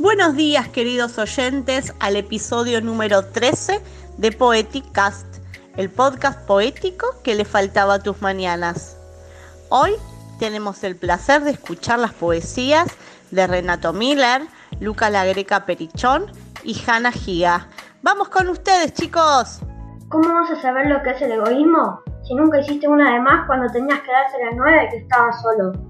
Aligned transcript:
Buenos 0.00 0.36
días 0.36 0.68
queridos 0.68 1.18
oyentes 1.18 1.92
al 1.98 2.14
episodio 2.14 2.80
número 2.80 3.24
13 3.24 3.80
de 4.16 4.30
Poetic 4.30 4.92
Cast, 4.92 5.26
el 5.76 5.90
podcast 5.90 6.46
poético 6.46 7.08
que 7.24 7.34
le 7.34 7.44
faltaba 7.44 7.94
a 7.94 7.98
tus 7.98 8.22
mañanas. 8.22 8.96
Hoy 9.70 9.90
tenemos 10.38 10.84
el 10.84 10.94
placer 10.94 11.42
de 11.42 11.50
escuchar 11.50 11.98
las 11.98 12.12
poesías 12.12 12.86
de 13.32 13.44
Renato 13.48 13.92
Miller, 13.92 14.42
Luca 14.78 15.10
La 15.10 15.24
Greca 15.24 15.66
Perichón 15.66 16.30
y 16.62 16.80
Hanna 16.86 17.10
Giga. 17.10 17.66
Vamos 18.00 18.28
con 18.28 18.48
ustedes 18.50 18.92
chicos. 18.92 19.58
¿Cómo 20.10 20.32
vas 20.32 20.52
a 20.52 20.62
saber 20.62 20.86
lo 20.86 21.02
que 21.02 21.10
es 21.10 21.22
el 21.22 21.32
egoísmo 21.32 22.02
si 22.22 22.36
nunca 22.36 22.60
hiciste 22.60 22.86
una 22.86 23.14
de 23.14 23.20
más 23.20 23.48
cuando 23.48 23.66
tenías 23.72 23.98
que 24.02 24.12
darse 24.12 24.36
las 24.44 24.54
nueve 24.54 24.88
que 24.92 24.98
estabas 24.98 25.42
solo? 25.42 25.87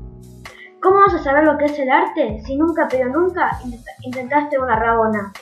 ¿Cómo 0.80 1.00
vas 1.00 1.14
a 1.14 1.18
saber 1.18 1.44
lo 1.44 1.58
que 1.58 1.64
es 1.64 1.76
el 1.80 1.90
arte 1.90 2.40
si 2.46 2.56
nunca, 2.56 2.86
pero 2.88 3.10
nunca 3.10 3.50
intentaste 4.02 4.60
una 4.60 4.78
rabona? 4.78 5.32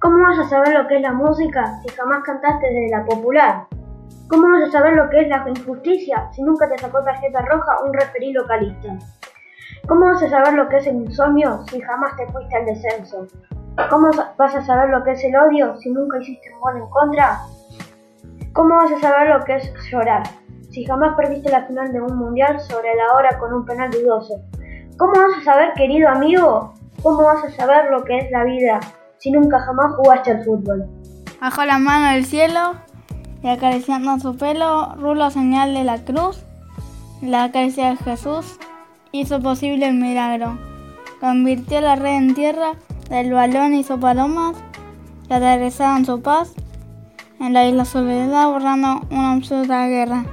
¿Cómo 0.00 0.22
vas 0.22 0.38
a 0.38 0.48
saber 0.48 0.74
lo 0.74 0.86
que 0.86 0.96
es 0.96 1.02
la 1.02 1.12
música 1.12 1.80
si 1.82 1.88
jamás 1.88 2.22
cantaste 2.22 2.66
desde 2.68 2.96
la 2.96 3.04
popular? 3.04 3.66
¿Cómo 4.28 4.48
vas 4.48 4.68
a 4.68 4.70
saber 4.70 4.92
lo 4.94 5.10
que 5.10 5.22
es 5.22 5.28
la 5.28 5.44
injusticia 5.48 6.30
si 6.32 6.42
nunca 6.44 6.68
te 6.68 6.78
sacó 6.78 7.02
tarjeta 7.02 7.40
roja 7.42 7.82
un 7.84 7.94
referí 7.94 8.32
localista? 8.32 8.96
¿Cómo 9.88 10.06
vas 10.06 10.22
a 10.22 10.30
saber 10.30 10.54
lo 10.54 10.68
que 10.68 10.76
es 10.76 10.86
el 10.86 10.96
insomnio 10.96 11.64
si 11.68 11.80
jamás 11.80 12.16
te 12.16 12.26
fuiste 12.28 12.56
al 12.56 12.66
descenso? 12.66 13.26
¿Cómo 13.90 14.10
vas 14.38 14.54
a 14.54 14.62
saber 14.62 14.90
lo 14.90 15.02
que 15.02 15.12
es 15.12 15.24
el 15.24 15.34
odio 15.36 15.76
si 15.78 15.90
nunca 15.90 16.18
hiciste 16.18 16.54
un 16.54 16.60
gol 16.60 16.76
en 16.76 16.90
contra? 16.90 17.40
¿Cómo 18.52 18.76
vas 18.76 18.92
a 18.92 19.00
saber 19.00 19.30
lo 19.30 19.44
que 19.44 19.56
es 19.56 19.72
llorar 19.90 20.22
si 20.70 20.84
jamás 20.84 21.16
perdiste 21.16 21.50
la 21.50 21.66
final 21.66 21.92
de 21.92 22.00
un 22.00 22.16
mundial 22.16 22.60
sobre 22.60 22.94
la 22.94 23.14
hora 23.14 23.36
con 23.38 23.52
un 23.52 23.64
penal 23.64 23.90
dudoso? 23.90 24.42
¿Cómo 24.96 25.12
vas 25.12 25.42
a 25.42 25.44
saber, 25.44 25.74
querido 25.74 26.08
amigo? 26.08 26.72
¿Cómo 27.02 27.22
vas 27.22 27.44
a 27.44 27.50
saber 27.50 27.90
lo 27.90 28.02
que 28.02 28.16
es 28.16 28.30
la 28.30 28.44
vida 28.44 28.80
si 29.18 29.30
nunca 29.30 29.60
jamás 29.60 29.94
jugaste 29.94 30.30
al 30.30 30.42
fútbol? 30.42 30.86
Bajó 31.38 31.66
la 31.66 31.78
mano 31.78 32.14
del 32.14 32.24
cielo 32.24 32.76
y 33.42 33.48
acariciando 33.48 34.18
su 34.18 34.38
pelo, 34.38 34.94
rulo 34.94 35.30
señal 35.30 35.74
de 35.74 35.84
la 35.84 36.02
cruz, 36.02 36.46
la 37.20 37.52
caricia 37.52 37.90
de 37.90 37.96
Jesús 37.96 38.58
hizo 39.12 39.38
posible 39.40 39.86
el 39.88 39.96
milagro. 39.96 40.58
Convirtió 41.20 41.82
la 41.82 41.96
red 41.96 42.16
en 42.16 42.34
tierra, 42.34 42.72
del 43.10 43.34
balón 43.34 43.74
hizo 43.74 44.00
palomas, 44.00 44.56
que 45.28 45.34
aterrizaron 45.34 46.06
su 46.06 46.22
paz 46.22 46.54
en 47.38 47.52
la 47.52 47.66
isla 47.66 47.84
Soledad 47.84 48.48
borrando 48.48 49.02
una 49.10 49.32
absurda 49.32 49.88
guerra. 49.88 50.24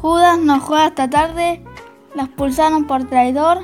Judas 0.00 0.38
no 0.38 0.60
juega 0.60 0.86
esta 0.86 1.10
tarde 1.10 1.60
la 2.14 2.24
expulsaron 2.24 2.86
por 2.86 3.04
traidor 3.08 3.62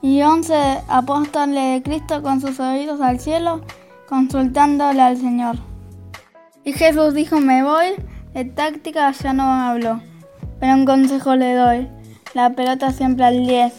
y 0.00 0.22
once 0.22 0.54
apóstoles 0.88 1.74
de 1.74 1.82
Cristo 1.82 2.22
con 2.22 2.40
sus 2.40 2.58
oídos 2.58 3.00
al 3.00 3.20
cielo 3.20 3.62
consultándole 4.08 5.00
al 5.00 5.16
Señor. 5.16 5.56
Y 6.64 6.72
Jesús 6.72 7.14
dijo, 7.14 7.40
me 7.40 7.62
voy, 7.62 7.94
de 8.34 8.44
táctica 8.44 9.10
ya 9.12 9.32
no 9.32 9.44
hablo, 9.44 10.00
pero 10.60 10.74
un 10.74 10.84
consejo 10.84 11.34
le 11.34 11.54
doy, 11.54 11.88
la 12.34 12.50
pelota 12.50 12.92
siempre 12.92 13.24
al 13.24 13.46
10, 13.46 13.72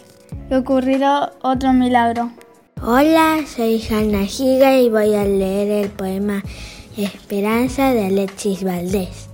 que 0.48 0.56
ocurrirá 0.56 1.32
otro 1.42 1.72
milagro. 1.72 2.30
Hola, 2.82 3.38
soy 3.46 3.82
Hanna 3.88 4.26
Giga 4.26 4.76
y 4.76 4.90
voy 4.90 5.14
a 5.14 5.24
leer 5.24 5.84
el 5.84 5.90
poema 5.90 6.42
Esperanza 6.96 7.94
de 7.94 8.06
Alexis 8.06 8.62
Valdés. 8.62 9.33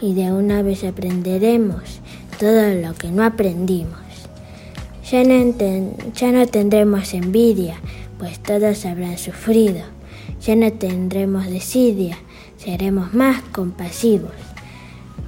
y 0.00 0.14
de 0.14 0.32
una 0.32 0.62
vez 0.62 0.84
aprenderemos 0.84 2.00
todo 2.38 2.74
lo 2.74 2.94
que 2.94 3.10
no 3.10 3.22
aprendimos. 3.22 3.98
Ya 5.10 5.24
no, 5.24 5.54
ya 6.14 6.32
no 6.32 6.46
tendremos 6.46 7.12
envidia, 7.14 7.76
pues 8.18 8.38
todos 8.40 8.86
habrán 8.86 9.18
sufrido. 9.18 9.82
Ya 10.40 10.56
no 10.56 10.72
tendremos 10.72 11.46
desidia, 11.46 12.16
seremos 12.56 13.12
más 13.12 13.42
compasivos. 13.52 14.32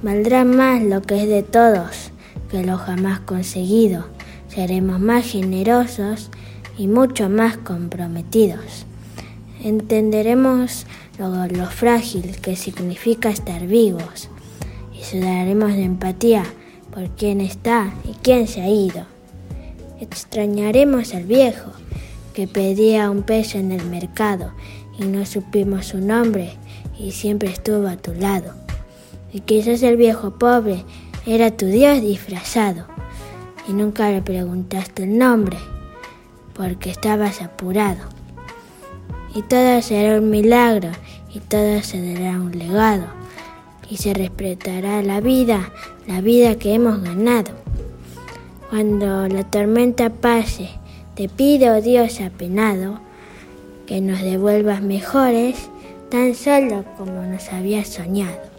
Valdrá 0.01 0.43
más 0.43 0.81
lo 0.81 1.01
que 1.01 1.21
es 1.21 1.29
de 1.29 1.43
todos 1.43 2.11
que 2.49 2.63
lo 2.63 2.77
jamás 2.77 3.19
conseguido. 3.19 4.07
Seremos 4.47 4.99
más 4.99 5.25
generosos 5.25 6.29
y 6.77 6.87
mucho 6.87 7.29
más 7.29 7.57
comprometidos. 7.57 8.85
Entenderemos 9.63 10.85
lo, 11.19 11.47
lo 11.47 11.65
frágil 11.67 12.35
que 12.41 12.55
significa 12.55 13.29
estar 13.29 13.67
vivos 13.67 14.29
sudaremos 15.03 15.73
de 15.73 15.83
empatía 15.83 16.43
por 16.93 17.09
quién 17.09 17.41
está 17.41 17.93
y 18.05 18.13
quién 18.21 18.47
se 18.47 18.61
ha 18.61 18.69
ido. 18.69 19.05
Extrañaremos 19.99 21.13
al 21.13 21.25
viejo 21.25 21.71
que 22.33 22.47
pedía 22.47 23.09
un 23.09 23.23
peso 23.23 23.57
en 23.57 23.71
el 23.71 23.85
mercado 23.85 24.51
y 24.97 25.05
no 25.05 25.25
supimos 25.25 25.87
su 25.87 25.99
nombre 25.99 26.53
y 26.97 27.11
siempre 27.11 27.49
estuvo 27.49 27.87
a 27.87 27.97
tu 27.97 28.13
lado. 28.13 28.53
Y 29.31 29.41
quizás 29.41 29.81
el 29.83 29.97
viejo 29.97 30.37
pobre 30.37 30.83
era 31.25 31.51
tu 31.51 31.65
Dios 31.65 32.01
disfrazado 32.01 32.85
y 33.67 33.73
nunca 33.73 34.09
le 34.09 34.21
preguntaste 34.21 35.03
el 35.03 35.17
nombre 35.17 35.57
porque 36.53 36.89
estabas 36.89 37.41
apurado. 37.41 38.03
Y 39.35 39.41
todo 39.41 39.81
será 39.81 40.19
un 40.19 40.29
milagro 40.29 40.89
y 41.33 41.39
todo 41.39 41.81
se 41.81 42.13
dará 42.13 42.39
un 42.39 42.57
legado 42.57 43.22
y 43.89 43.97
se 43.97 44.13
respetará 44.13 45.01
la 45.01 45.21
vida, 45.21 45.71
la 46.07 46.21
vida 46.21 46.55
que 46.55 46.73
hemos 46.73 47.01
ganado. 47.01 47.51
Cuando 48.69 49.27
la 49.27 49.43
tormenta 49.43 50.09
pase, 50.09 50.69
te 51.15 51.29
pido, 51.29 51.81
Dios 51.81 52.21
apenado, 52.21 52.99
que 53.85 54.01
nos 54.01 54.21
devuelvas 54.21 54.81
mejores, 54.81 55.69
tan 56.09 56.35
solo 56.35 56.85
como 56.97 57.23
nos 57.23 57.49
habías 57.49 57.87
soñado. 57.87 58.52